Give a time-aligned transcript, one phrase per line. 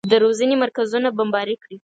[0.11, 1.77] د روزنې مرکزونه بمباري کړي.